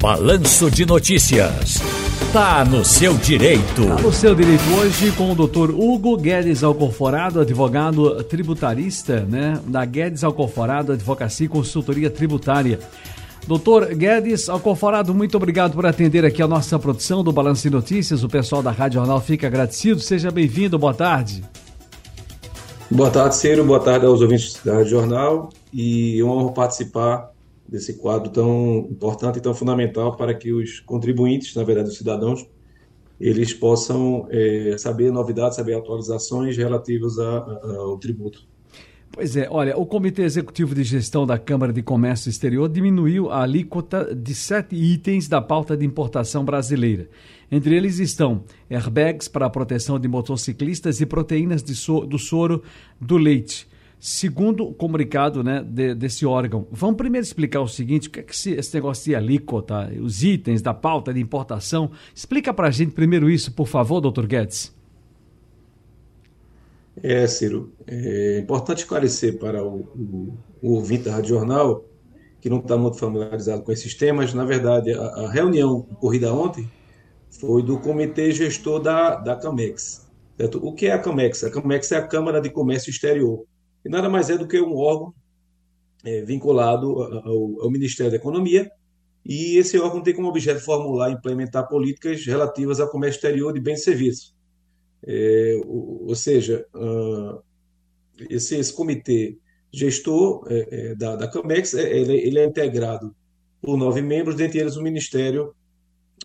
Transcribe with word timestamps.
Balanço 0.00 0.70
de 0.70 0.84
Notícias. 0.84 1.80
Tá 2.30 2.64
no 2.66 2.84
seu 2.84 3.14
direito. 3.14 3.86
Tá 3.86 4.02
no 4.02 4.12
seu 4.12 4.34
direito 4.34 4.62
hoje 4.78 5.10
com 5.12 5.32
o 5.32 5.34
doutor 5.34 5.70
Hugo 5.70 6.18
Guedes 6.18 6.62
Alconforado, 6.62 7.40
advogado 7.40 8.22
tributarista, 8.24 9.20
né? 9.20 9.58
Da 9.66 9.86
Guedes 9.86 10.22
Alconforado 10.22 10.92
Advocacia 10.92 11.46
e 11.46 11.48
Consultoria 11.48 12.10
Tributária. 12.10 12.78
Doutor 13.46 13.86
Guedes 13.94 14.50
Alconforado, 14.50 15.14
muito 15.14 15.36
obrigado 15.38 15.72
por 15.72 15.86
atender 15.86 16.26
aqui 16.26 16.42
a 16.42 16.46
nossa 16.46 16.78
produção 16.78 17.24
do 17.24 17.32
Balanço 17.32 17.62
de 17.62 17.70
Notícias. 17.70 18.22
O 18.22 18.28
pessoal 18.28 18.62
da 18.62 18.70
Rádio 18.70 18.98
Jornal 18.98 19.20
fica 19.20 19.46
agradecido. 19.46 19.98
Seja 20.00 20.30
bem-vindo, 20.30 20.78
boa 20.78 20.94
tarde. 20.94 21.42
Boa 22.90 23.10
tarde, 23.10 23.34
Ciro. 23.36 23.64
Boa 23.64 23.80
tarde 23.80 24.04
aos 24.04 24.20
ouvintes 24.20 24.60
da 24.62 24.74
Rádio 24.74 24.90
Jornal. 24.90 25.48
E 25.72 26.20
é 26.20 26.22
uma 26.22 26.34
honra 26.34 26.52
participar 26.52 27.35
desse 27.68 27.98
quadro 27.98 28.30
tão 28.30 28.88
importante 28.90 29.38
e 29.38 29.40
tão 29.40 29.54
fundamental 29.54 30.16
para 30.16 30.34
que 30.34 30.52
os 30.52 30.80
contribuintes, 30.80 31.54
na 31.54 31.64
verdade 31.64 31.88
os 31.88 31.96
cidadãos, 31.96 32.46
eles 33.20 33.54
possam 33.54 34.26
é, 34.30 34.76
saber 34.78 35.10
novidades, 35.10 35.56
saber 35.56 35.74
atualizações 35.74 36.56
relativas 36.56 37.18
a, 37.18 37.38
a, 37.38 37.76
ao 37.78 37.98
tributo. 37.98 38.46
Pois 39.10 39.34
é, 39.34 39.48
olha, 39.50 39.76
o 39.78 39.86
Comitê 39.86 40.22
Executivo 40.22 40.74
de 40.74 40.84
Gestão 40.84 41.26
da 41.26 41.38
Câmara 41.38 41.72
de 41.72 41.82
Comércio 41.82 42.28
Exterior 42.28 42.68
diminuiu 42.68 43.30
a 43.30 43.42
alíquota 43.42 44.14
de 44.14 44.34
sete 44.34 44.76
itens 44.76 45.26
da 45.26 45.40
pauta 45.40 45.74
de 45.74 45.86
importação 45.86 46.44
brasileira. 46.44 47.08
Entre 47.50 47.74
eles 47.74 47.98
estão 47.98 48.44
airbags 48.68 49.26
para 49.26 49.46
a 49.46 49.50
proteção 49.50 49.98
de 49.98 50.06
motociclistas 50.06 51.00
e 51.00 51.06
proteínas 51.06 51.62
so 51.62 52.00
do 52.00 52.18
soro 52.18 52.62
do 53.00 53.16
leite. 53.16 53.66
Segundo 53.98 54.68
o 54.68 54.74
comunicado 54.74 55.42
né, 55.42 55.64
de, 55.66 55.94
desse 55.94 56.26
órgão, 56.26 56.66
vamos 56.70 56.96
primeiro 56.96 57.26
explicar 57.26 57.60
o 57.60 57.68
seguinte: 57.68 58.08
o 58.08 58.10
que 58.10 58.20
é 58.20 58.22
que 58.22 58.32
esse, 58.32 58.52
esse 58.52 58.74
negócio 58.74 59.04
de 59.04 59.14
alíquota, 59.14 59.90
os 60.00 60.22
itens 60.22 60.60
da 60.60 60.74
pauta 60.74 61.14
de 61.14 61.20
importação? 61.20 61.90
Explica 62.14 62.52
para 62.52 62.68
a 62.68 62.70
gente 62.70 62.92
primeiro 62.92 63.30
isso, 63.30 63.52
por 63.52 63.66
favor, 63.66 64.00
doutor 64.00 64.26
Guedes. 64.26 64.74
É, 67.02 67.26
Ciro, 67.26 67.72
é 67.86 68.38
importante 68.38 68.78
esclarecer 68.78 69.38
para 69.38 69.62
o, 69.62 69.80
o, 69.80 70.38
o 70.62 70.72
ouvinte 70.74 71.04
da 71.04 71.12
Rádio 71.12 71.30
Jornal, 71.30 71.84
que 72.40 72.48
não 72.48 72.58
está 72.58 72.76
muito 72.76 72.98
familiarizado 72.98 73.62
com 73.62 73.72
esses 73.72 73.94
temas, 73.94 74.32
na 74.32 74.44
verdade, 74.44 74.92
a, 74.92 75.02
a 75.02 75.30
reunião 75.30 75.86
ocorrida 75.90 76.32
ontem 76.32 76.70
foi 77.30 77.62
do 77.62 77.78
comitê 77.78 78.30
gestor 78.32 78.80
da, 78.80 79.16
da 79.16 79.36
CAMEX. 79.36 80.06
Certo? 80.38 80.64
O 80.66 80.72
que 80.72 80.86
é 80.86 80.92
a 80.92 80.98
CAMEX? 80.98 81.44
A 81.44 81.50
CAMEX 81.50 81.92
é 81.92 81.96
a 81.96 82.06
Câmara 82.06 82.40
de 82.40 82.50
Comércio 82.50 82.90
Exterior 82.90 83.44
e 83.86 83.88
nada 83.88 84.08
mais 84.08 84.28
é 84.28 84.36
do 84.36 84.48
que 84.48 84.60
um 84.60 84.76
órgão 84.76 85.14
é, 86.04 86.22
vinculado 86.22 87.02
ao, 87.02 87.62
ao, 87.62 87.70
Ministério 87.70 88.10
da 88.10 88.16
Economia, 88.16 88.68
e 89.24 89.56
esse 89.56 89.78
órgão 89.78 90.02
tem 90.02 90.12
como 90.12 90.28
objeto 90.28 90.60
formular 90.60 91.10
e 91.10 91.14
implementar 91.14 91.68
políticas 91.68 92.24
relativas 92.26 92.80
ao 92.80 92.90
comércio 92.90 93.18
exterior 93.18 93.52
de 93.52 93.60
bens 93.60 93.80
e 93.80 93.84
serviços. 93.84 94.34
É, 95.06 95.60
ou, 95.64 96.08
ou, 96.08 96.14
seja, 96.16 96.66
uh, 96.74 97.40
esse, 98.28 98.56
esse, 98.56 98.72
comitê 98.72 99.38
gestor 99.72 100.44
é, 100.48 100.90
é 100.90 100.94
da, 100.96 101.14
da 101.14 101.28
CAMEX, 101.28 101.74
é, 101.74 101.96
ele, 101.96 102.14
ele, 102.14 102.38
é 102.40 102.44
integrado 102.44 103.14
por 103.60 103.76
nove 103.76 104.02
membros, 104.02 104.34
dentre 104.34 104.58
eles 104.58 104.76
o 104.76 104.82
Ministério, 104.82 105.54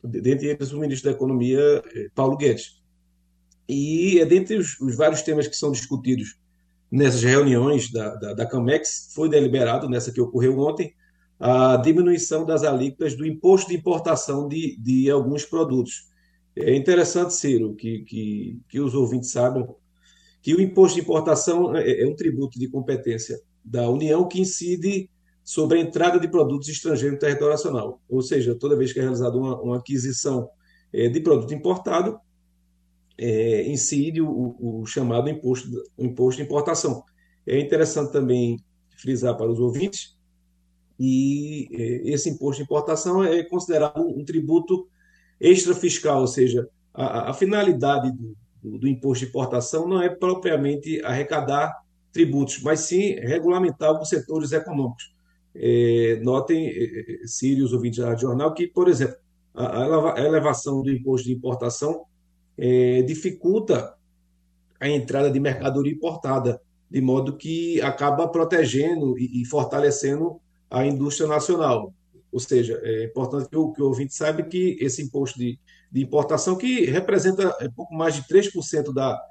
dentre 0.04 0.48
eles 0.48 0.72
o 0.72 0.80
Ministro 0.80 1.12
da 1.12 1.16
Economia, 1.16 1.60
é, 1.94 2.08
Paulo 2.16 2.38
Guedes. 2.38 2.82
E 3.68 4.20
é 4.20 4.26
dentre 4.26 4.58
os, 4.58 4.80
os 4.80 4.96
vários 4.96 5.22
temas 5.22 5.48
que 5.48 5.56
são 5.56 5.72
discutidos 5.72 6.42
nessas 6.92 7.24
reuniões 7.24 7.92
da, 7.92 8.16
da, 8.16 8.34
da 8.34 8.46
CAMEX, 8.46 9.12
foi 9.16 9.30
deliberado, 9.30 9.88
nessa 9.88 10.12
que 10.12 10.20
ocorreu 10.20 10.60
ontem, 10.60 10.94
a 11.40 11.78
diminuição 11.78 12.46
das 12.46 12.64
alíquotas 12.64 13.16
do 13.16 13.26
imposto 13.26 13.70
de 13.70 13.78
importação 13.78 14.48
de, 14.48 14.78
de 14.78 15.10
alguns 15.10 15.46
produtos. 15.46 16.10
É 16.56 16.76
interessante, 16.76 17.34
Ciro, 17.34 17.74
que, 17.76 18.02
que, 18.02 18.60
que 18.68 18.80
os 18.80 18.94
ouvintes 18.94 19.32
saibam 19.32 19.76
que 20.42 20.54
o 20.54 20.62
imposto 20.62 20.96
de 20.96 21.02
importação 21.02 21.76
é, 21.76 22.02
é 22.02 22.08
um 22.08 22.16
tributo 22.16 22.60
de 22.60 22.68
competência 22.68 23.40
da 23.64 23.90
União 23.90 24.28
que 24.28 24.42
incide 24.42 25.10
sobre 25.44 25.80
a 25.80 25.82
entrada 25.82 26.20
de 26.20 26.28
produtos 26.28 26.68
estrangeiros 26.68 27.14
no 27.14 27.20
território 27.20 27.54
nacional. 27.54 28.02
Ou 28.10 28.22
seja, 28.22 28.56
toda 28.56 28.76
vez 28.76 28.92
que 28.92 29.00
é 29.00 29.04
realizada 29.04 29.38
uma, 29.38 29.60
uma 29.62 29.78
aquisição 29.78 30.50
é, 30.94 31.08
de 31.08 31.20
produto 31.22 31.54
importado, 31.54 32.20
é, 33.22 33.70
incide 33.70 34.20
o, 34.20 34.56
o, 34.60 34.86
chamado 34.88 35.30
imposto, 35.30 35.70
imposto 35.98 36.42
de 36.42 36.48
importação. 36.48 37.04
É 37.46 37.60
interessante 37.60 38.12
também 38.12 38.58
frisar 38.98 39.38
para 39.38 39.52
os 39.52 39.60
ouvintes 39.60 40.18
e 41.00 41.70
é, 41.72 42.14
esse 42.14 42.32
imposto 42.32 42.58
de 42.58 42.64
importação 42.64 43.24
é 43.24 43.44
considerado 43.44 44.02
um 44.02 44.26
tributo 44.26 44.88
extrafiscal, 45.40 46.22
ou 46.22 46.28
seja, 46.28 46.68
a, 46.92 47.30
a 47.30 47.34
finalidade 47.34 48.12
do, 48.12 48.36
do, 48.62 48.80
do, 48.80 48.88
imposto 48.88 49.24
de 49.24 49.30
importação 49.30 49.88
não 49.88 50.02
é 50.02 50.10
propriamente 50.10 51.00
arrecadar 51.06 51.80
tributos, 52.12 52.60
mas 52.64 52.82
sim 52.82 53.14
regulamentar 53.20 53.90
alguns 53.90 54.10
setores 54.10 54.52
econômicos. 54.52 55.14
É, 55.54 56.20
notem, 56.24 56.68
é, 56.68 57.24
é 57.24 57.28
Sírio, 57.28 57.66
os 57.66 57.74
ouvintes 57.74 58.00
da 58.00 58.16
jornal, 58.16 58.52
que, 58.54 58.68
por 58.68 58.88
exemplo, 58.88 59.16
a, 59.54 60.20
a 60.20 60.26
elevação 60.26 60.82
do 60.82 60.92
imposto 60.92 61.28
de 61.28 61.34
importação 61.34 62.06
é, 62.58 63.02
dificulta 63.04 63.96
a 64.80 64.90
entrada 64.90 65.30
de 65.30 65.40
mercadoria 65.40 65.94
importada, 65.94 66.62
de 66.90 67.02
modo 67.02 67.38
que 67.38 67.80
acaba 67.82 68.28
protegendo 68.28 69.18
e, 69.18 69.42
e 69.42 69.46
fortalecendo 69.46 70.42
a 70.70 70.86
indústria 70.86 71.28
nacional. 71.28 71.94
Ou 72.32 72.40
seja, 72.40 72.80
é 72.84 73.06
importante 73.06 73.50
que 73.50 73.58
o, 73.58 73.72
que 73.72 73.82
o 73.82 73.88
ouvinte 73.88 74.16
saiba 74.16 74.42
que 74.42 74.78
esse 74.80 75.02
imposto 75.02 75.38
de, 75.38 75.60
de 75.92 76.02
importação, 76.02 76.56
que 76.56 76.86
representa 76.86 77.56
é, 77.60 77.70
pouco 77.70 77.94
mais 77.94 78.16
de 78.16 78.24
3% 78.24 78.94
da, 78.94 79.22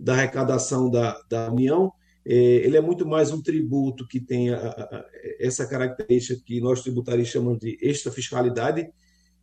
da 0.00 0.14
arrecadação 0.14 0.90
da, 0.90 1.16
da 1.28 1.50
União, 1.50 1.92
é, 2.24 2.34
ele 2.34 2.76
é 2.76 2.80
muito 2.80 3.06
mais 3.06 3.30
um 3.30 3.40
tributo 3.40 4.06
que 4.08 4.18
tem 4.18 4.50
a, 4.50 4.58
a, 4.58 5.04
essa 5.38 5.66
característica 5.66 6.42
que 6.44 6.60
nós 6.60 6.82
tributaristas 6.82 7.32
chamamos 7.32 7.60
de 7.60 7.78
extra-fiscalidade, 7.80 8.88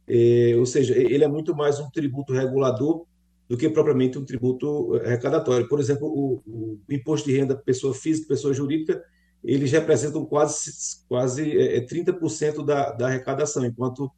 é, 0.05 0.53
ou 0.57 0.65
seja, 0.65 0.93
ele 0.97 1.23
é 1.23 1.27
muito 1.27 1.55
mais 1.55 1.79
um 1.79 1.89
tributo 1.89 2.33
regulador 2.33 3.05
do 3.53 3.57
que 3.57 3.69
propriamente 3.69 4.17
um 4.17 4.25
tributo 4.25 4.97
eh, 4.97 5.05
arrecadatório. 5.05 5.69
Por 5.69 5.79
exemplo, 5.79 6.07
o, 6.07 6.41
o 6.47 6.79
imposto 6.89 7.29
de 7.29 7.37
renda 7.37 7.55
pessoa 7.55 7.93
física, 7.93 8.27
pessoa 8.27 8.51
jurídica, 8.51 8.99
eles 9.43 9.71
representam 9.71 10.25
quase, 10.25 10.71
quase 11.07 11.55
é, 11.55 11.85
30% 11.85 12.65
da, 12.65 12.91
da 12.93 13.05
arrecadação, 13.05 13.63
enquanto. 13.63 14.11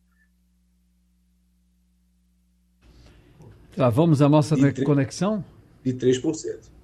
Travamos 3.73 4.21
a 4.21 4.29
nossa 4.29 4.55
de 4.55 4.85
conexão? 4.85 5.43
De 5.83 5.93
3%. 5.93 6.74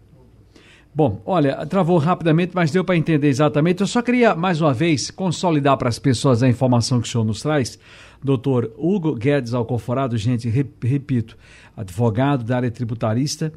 Bom, 0.93 1.21
olha, 1.25 1.65
travou 1.65 1.97
rapidamente, 1.97 2.51
mas 2.53 2.69
deu 2.69 2.83
para 2.83 2.97
entender 2.97 3.29
exatamente. 3.29 3.79
Eu 3.79 3.87
só 3.87 4.01
queria, 4.01 4.35
mais 4.35 4.59
uma 4.59 4.73
vez, 4.73 5.09
consolidar 5.09 5.77
para 5.77 5.87
as 5.87 5.97
pessoas 5.97 6.43
a 6.43 6.49
informação 6.49 6.99
que 6.99 7.07
o 7.07 7.11
senhor 7.11 7.23
nos 7.23 7.41
traz. 7.41 7.79
Doutor 8.21 8.73
Hugo 8.77 9.15
Guedes 9.15 9.53
Alcoforado, 9.53 10.17
gente, 10.17 10.49
repito, 10.49 11.37
advogado 11.77 12.43
da 12.43 12.57
área 12.57 12.69
tributarista, 12.69 13.53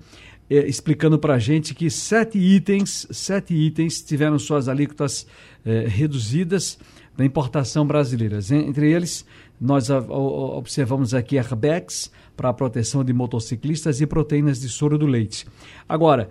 eh, 0.48 0.64
explicando 0.68 1.18
para 1.18 1.34
a 1.34 1.38
gente 1.40 1.74
que 1.74 1.90
sete 1.90 2.38
itens, 2.38 3.06
sete 3.10 3.52
itens 3.52 4.00
tiveram 4.00 4.38
suas 4.38 4.68
alíquotas 4.68 5.26
eh, 5.66 5.86
reduzidas 5.88 6.78
da 7.16 7.24
importação 7.24 7.84
brasileira. 7.84 8.38
Entre 8.52 8.92
eles, 8.92 9.26
nós 9.60 9.88
observamos 9.90 11.14
aqui 11.14 11.38
airbags 11.38 12.10
para 12.36 12.52
proteção 12.52 13.04
de 13.04 13.12
motociclistas 13.12 14.00
e 14.00 14.06
proteínas 14.06 14.60
de 14.60 14.68
soro 14.68 14.98
do 14.98 15.06
leite. 15.06 15.46
Agora, 15.88 16.28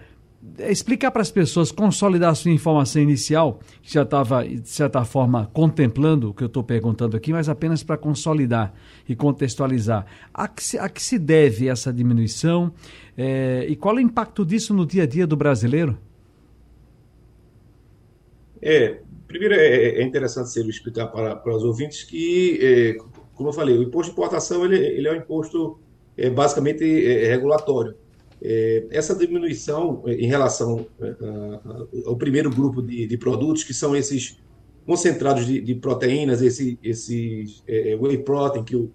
explicar 0.60 1.12
para 1.12 1.22
as 1.22 1.32
pessoas, 1.32 1.72
consolidar 1.72 2.32
a 2.32 2.36
sua 2.36 2.52
informação 2.52 3.02
inicial, 3.02 3.60
que 3.82 3.94
já 3.94 4.04
estava, 4.04 4.46
de 4.46 4.68
certa 4.68 5.04
forma, 5.04 5.50
contemplando 5.54 6.30
o 6.30 6.34
que 6.34 6.44
eu 6.44 6.48
estou 6.48 6.64
perguntando 6.64 7.18
aqui, 7.18 7.32
mas 7.32 7.50
apenas 7.50 7.82
para 7.84 7.98
consolidar 7.98 8.74
e 9.08 9.16
contextualizar. 9.16 10.06
A 10.34 10.48
que 10.48 10.64
se, 10.64 10.78
a 10.78 10.90
que 10.90 11.02
se 11.02 11.18
deve 11.18 11.68
essa 11.68 11.92
diminuição 11.92 12.74
é, 13.18 13.66
e 13.68 13.76
qual 13.76 13.96
é 13.96 13.98
o 13.98 14.02
impacto 14.02 14.46
disso 14.46 14.74
no 14.74 14.86
dia 14.86 15.04
a 15.04 15.06
dia 15.06 15.26
do 15.26 15.36
brasileiro? 15.36 15.98
É, 18.62 19.00
primeiro 19.28 19.56
é, 19.56 20.00
é 20.00 20.04
interessante 20.04 20.50
ser 20.50 20.66
explicar 20.68 21.08
para, 21.08 21.36
para 21.36 21.56
os 21.56 21.64
ouvintes 21.64 22.04
que, 22.04 22.60
é, 22.62 22.94
como 23.34 23.50
eu 23.50 23.54
falei, 23.54 23.78
o 23.78 23.84
imposto 23.84 24.14
de 24.14 24.20
importação 24.20 24.64
ele, 24.66 24.78
ele 24.78 25.08
é 25.08 25.12
um 25.12 25.16
imposto 25.16 25.80
é, 26.16 26.30
basicamente 26.30 26.84
é, 26.84 27.28
regulatório 27.28 27.92
é, 27.92 28.03
essa 28.92 29.16
diminuição 29.16 30.04
é, 30.06 30.14
em 30.16 30.28
relação 30.28 30.86
é, 31.02 31.16
ao 32.06 32.18
primeiro 32.18 32.50
grupo 32.50 32.82
de, 32.82 33.08
de 33.08 33.18
produtos, 33.18 33.64
que 33.64 33.74
são 33.74 33.96
esses 33.96 34.38
concentrados 34.86 35.46
de, 35.46 35.62
de 35.62 35.76
proteínas, 35.76 36.42
esse, 36.42 36.78
esses 36.84 37.64
é, 37.68 37.96
whey 37.96 38.18
protein, 38.18 38.64
que 38.64 38.76
o, 38.76 38.92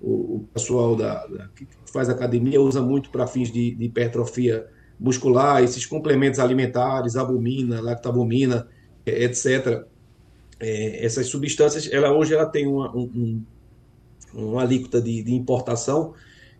o, 0.00 0.44
pessoal 0.54 0.96
da, 0.96 1.26
da, 1.26 1.48
que 1.48 1.66
faz 1.92 2.08
academia 2.08 2.60
usa 2.60 2.80
muito 2.80 3.10
para 3.10 3.26
fins 3.26 3.52
de, 3.52 3.74
de, 3.74 3.84
hipertrofia 3.84 4.66
muscular, 4.98 5.62
esses 5.62 5.84
complementos 5.84 6.40
alimentares, 6.40 7.14
albumina, 7.14 7.80
lactabumina, 7.80 8.66
etc. 9.04 9.84
É, 10.58 11.04
essas 11.04 11.26
substâncias, 11.26 11.88
ela 11.92 12.10
hoje 12.10 12.34
ela 12.34 12.46
tem 12.46 12.66
uma, 12.66 12.90
um, 12.96 13.42
uma 14.32 14.62
alíquota 14.62 15.00
de, 15.00 15.22
de 15.22 15.34
importação 15.34 16.14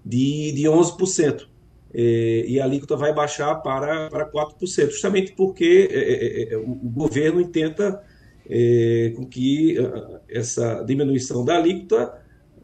de, 0.04 0.52
de 0.52 0.64
11%. 0.64 1.46
É, 1.92 2.44
e 2.46 2.60
a 2.60 2.64
alíquota 2.64 2.96
vai 2.96 3.14
baixar 3.14 3.54
para, 3.56 4.10
para 4.10 4.30
4%, 4.30 4.90
justamente 4.90 5.32
porque 5.32 5.88
é, 5.90 5.98
é, 5.98 6.54
é, 6.54 6.56
o, 6.58 6.72
o, 6.72 6.90
governo 6.90 7.40
intenta 7.40 8.02
é, 8.48 9.12
com 9.16 9.24
que 9.24 9.76
essa 10.28 10.82
diminuição 10.82 11.44
da 11.44 11.56
alíquota 11.56 12.14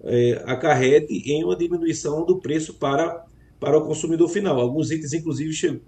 é, 0.02 0.42
acarrete 0.44 1.14
em 1.30 1.42
uma 1.42 1.56
diminuição 1.56 2.24
do 2.26 2.38
preço 2.38 2.74
para, 2.74 3.24
para 3.58 3.78
o 3.78 3.86
consumidor 3.86 4.28
final. 4.28 4.60
Alguns 4.60 4.90
itens, 4.90 5.14
inclusive, 5.14 5.54
che, 5.54 5.80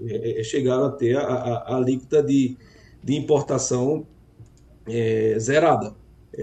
chegaram 0.45 0.87
a 0.87 0.91
ter 0.93 1.17
a, 1.17 1.23
a, 1.23 1.75
a 1.75 1.77
alíquota 1.77 2.23
de, 2.23 2.57
de 3.05 3.15
importação 3.17 4.07
zerada. 5.39 5.95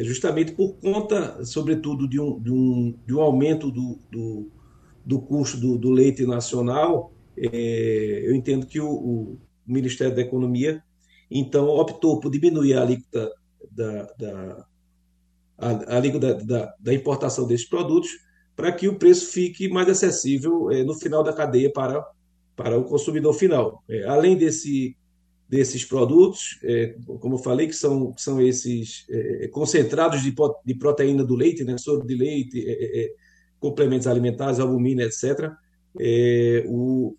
justamente 0.01 0.51
por 0.51 0.73
conta, 0.73 1.43
sobretudo, 1.45 2.07
de 2.07 2.19
um, 2.19 2.39
de 2.39 2.51
um, 2.51 2.95
de 3.07 3.15
um 3.15 3.21
aumento 3.21 3.71
do 3.71 3.97
do 5.05 5.19
custo 5.21 5.57
do, 5.57 5.77
do 5.77 5.91
leite 5.91 6.25
nacional, 6.25 7.13
é, 7.37 8.21
eu 8.25 8.35
entendo 8.35 8.65
que 8.65 8.79
o, 8.79 8.89
o, 8.89 9.39
Ministério 9.65 10.13
da 10.13 10.21
Economia, 10.21 10.83
então, 11.31 11.67
optou 11.67 12.19
por 12.19 12.29
diminuir 12.29 12.73
a 12.73 12.81
alíquota 12.81 13.31
da, 13.71 14.03
da, 14.19 14.67
a, 15.57 15.69
a 15.69 15.97
alíquota 15.97 16.35
da, 16.35 16.75
da, 16.77 16.93
importação 16.93 17.47
desses 17.47 17.67
produtos 17.67 18.09
para 18.55 18.71
que 18.73 18.89
o 18.89 18.99
preço 18.99 19.31
fique 19.31 19.69
mais 19.69 19.87
acessível 19.87 20.69
é, 20.69 20.83
no 20.83 20.93
final 20.93 21.23
da 21.23 21.31
cadeia 21.31 21.71
para, 21.71 22.05
para 22.55 22.77
o 22.77 22.83
consumidor 22.83 23.33
final. 23.33 23.81
É, 23.89 24.03
além 24.03 24.37
desse, 24.37 24.97
desses 25.49 25.85
produtos, 25.85 26.59
é, 26.63 26.95
como 27.19 27.35
eu 27.35 27.39
falei, 27.39 27.67
que 27.67 27.75
são, 27.75 28.13
são 28.17 28.41
esses 28.41 29.05
é, 29.09 29.47
concentrados 29.47 30.21
de, 30.21 30.35
de 30.65 30.75
proteína 30.75 31.23
do 31.23 31.35
leite, 31.35 31.63
né, 31.63 31.77
soro 31.77 32.05
de 32.05 32.15
leite, 32.15 32.63
é, 32.67 33.05
é, 33.05 33.13
complementos 33.63 34.07
alimentares, 34.07 34.59
albumina, 34.59 35.03
etc. 35.03 35.49
É, 35.97 36.65
o, 36.67 37.15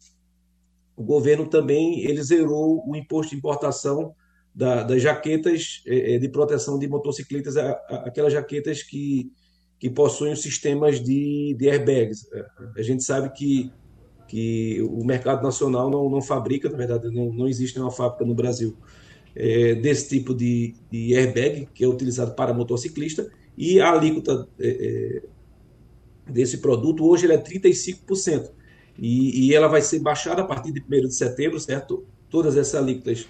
o, 0.95 1.03
governo 1.03 1.47
também 1.47 2.01
ele 2.01 2.23
zerou 2.23 2.87
o 2.87 2.95
imposto 2.95 3.31
de 3.31 3.39
importação 3.39 4.15
da, 4.55 4.83
das 4.83 5.01
jaquetas 5.01 5.83
é, 5.87 6.17
é 6.17 6.19
de 6.19 6.29
proteção 6.29 6.79
de 6.79 6.87
motocicletas, 6.87 7.57
aquelas 7.57 8.35
jaquetas 8.35 8.83
que, 8.83 9.33
que 9.79 9.89
possuem 9.89 10.37
sistemas 10.37 11.03
de, 11.03 11.57
de 11.59 11.71
airbags. 11.71 12.31
É, 12.31 12.47
a 12.77 12.83
gente 12.83 13.03
sabe 13.03 13.31
que, 13.33 13.73
que 14.29 14.83
o 14.83 15.03
mercado 15.03 15.43
nacional 15.43 15.89
não, 15.89 16.11
não 16.11 16.21
fabrica, 16.21 16.69
na 16.69 16.77
verdade, 16.77 17.11
não, 17.11 17.33
não 17.33 17.49
existe 17.49 17.77
nenhuma 17.77 17.91
fábrica 17.91 18.27
no 18.27 18.35
Brasil 18.35 18.77
é, 19.35 19.77
desse 19.77 20.11
tipo 20.11 20.35
de, 20.35 20.75
de 20.91 21.17
airbag, 21.17 21.71
que 21.73 21.83
é 21.83 21.89
utilizado 21.89 22.35
para 22.35 22.53
motociclista, 22.53 23.31
e 23.57 23.81
a 23.81 23.93
alíquota 23.93 24.47
é, 24.61 24.69
é 24.69 25.34
desse 26.27 26.59
produto, 26.59 27.07
hoje 27.07 27.27
ele 27.27 27.35
é 27.35 27.39
35%. 27.39 28.51
E, 28.99 29.47
e 29.47 29.55
ela 29.55 29.69
vai 29.69 29.83
ser 29.83 29.99
baixada 29.99 30.43
a 30.43 30.45
partir 30.45 30.73
de 30.73 30.81
1 30.81 31.09
de 31.09 31.15
setembro, 31.15 31.59
certo? 31.59 32.05
Todas 32.31 32.57
essas 32.57 32.77
alíquotas, 32.77 33.27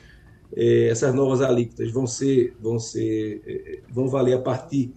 eh, 0.55 0.89
essas 0.89 1.15
novas 1.15 1.41
alíquotas 1.41 1.91
vão 1.91 2.07
ser, 2.07 2.55
vão 2.61 2.79
ser, 2.79 3.43
eh, 3.47 3.81
vão 3.91 4.09
valer 4.09 4.35
a 4.35 4.41
partir 4.41 4.93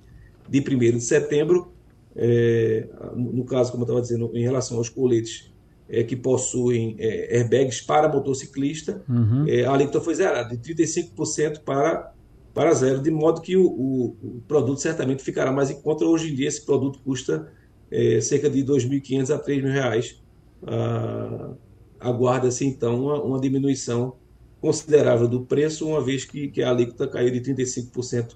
de 0.48 0.60
1 0.60 0.98
de 0.98 1.02
setembro. 1.02 1.72
Eh, 2.16 2.88
no 3.16 3.46
caso, 3.46 3.72
como 3.72 3.84
eu 3.84 3.86
estava 3.86 4.02
dizendo, 4.02 4.32
em 4.34 4.44
relação 4.44 4.78
aos 4.78 4.90
coletes 4.90 5.52
eh, 5.90 6.04
que 6.04 6.16
possuem 6.16 6.96
eh, 7.00 7.38
airbags 7.38 7.82
para 7.82 8.10
motociclista, 8.10 9.02
uhum. 9.08 9.46
Eh, 9.48 9.64
a 9.64 9.72
alíquota 9.72 10.02
foi 10.02 10.16
zerada, 10.16 10.56
de 10.58 10.76
35% 10.76 11.62
para, 11.62 12.14
para 12.54 12.74
zero, 12.74 13.02
de 13.02 13.10
modo 13.10 13.40
que 13.40 13.56
o, 13.56 13.66
o, 13.66 14.06
o 14.22 14.42
produto 14.48 14.82
certamente 14.82 15.24
ficará 15.24 15.50
mais 15.50 15.70
em 15.70 15.80
conta. 15.82 16.04
Hoje 16.04 16.32
em 16.32 16.36
dia, 16.36 16.48
esse 16.48 16.66
produto 16.66 17.00
custa 17.00 17.50
é, 17.92 18.20
cerca 18.22 18.50
de 18.50 18.64
2.500 18.64 19.34
a 19.34 19.40
3.000 19.40 19.72
reais. 19.72 20.22
Ah, 20.66 21.52
Aguarda-se 22.00 22.66
então 22.66 23.06
uma, 23.06 23.22
uma, 23.22 23.40
diminuição 23.40 24.14
considerável 24.62 25.28
do 25.28 25.42
preço, 25.42 25.88
uma 25.88 26.02
vez 26.02 26.26
que, 26.26 26.48
que 26.48 26.62
a 26.62 26.70
alíquota 26.70 27.08
caiu 27.08 27.32
de 27.32 27.42
35% 27.42 28.36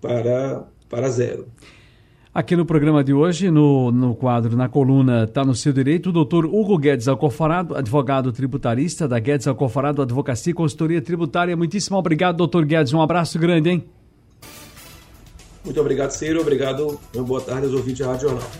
para, 0.00 0.66
para 0.88 1.08
zero. 1.10 1.48
Aqui 2.34 2.56
no 2.56 2.64
programa 2.64 3.04
de 3.04 3.12
hoje, 3.12 3.50
no, 3.50 3.92
no 3.92 4.14
quadro, 4.14 4.56
na 4.56 4.66
coluna 4.66 5.24
Está 5.24 5.44
no 5.44 5.54
Seu 5.54 5.70
Direito, 5.70 6.08
o 6.08 6.12
doutor 6.12 6.46
Hugo 6.46 6.78
Guedes 6.78 7.08
Alcoforado, 7.08 7.76
advogado 7.76 8.32
tributarista 8.32 9.06
da 9.06 9.18
Guedes 9.18 9.46
Alcoforado 9.46 10.00
Advocacia 10.00 10.50
e 10.50 10.54
Consultoria 10.54 11.02
Tributária. 11.02 11.54
Muitíssimo 11.54 11.98
obrigado, 11.98 12.38
doutor 12.38 12.64
Guedes. 12.64 12.94
Um 12.94 13.02
abraço 13.02 13.38
grande, 13.38 13.68
hein? 13.68 13.84
Muito 15.64 15.80
obrigado, 15.80 16.10
Ciro. 16.10 16.40
Obrigado. 16.40 16.98
Uma 17.14 17.24
boa 17.24 17.40
tarde 17.40 17.66
aos 17.66 17.74
ouvintes 17.74 18.00
da 18.00 18.12
Rádio 18.12 18.28
Jornal. 18.28 18.50